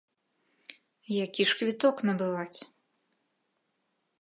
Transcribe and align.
Які 1.23 1.45
ж 1.49 1.59
квіток 1.59 1.95
набываць? 2.11 2.59